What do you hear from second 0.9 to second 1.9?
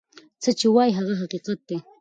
هغه حقیقت دی.